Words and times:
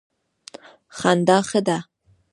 خندا 0.97 1.37
ښه 1.49 1.59
ده. 1.67 1.77